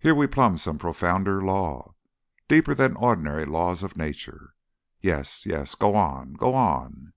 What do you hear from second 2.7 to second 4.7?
than the ordinary laws of nature.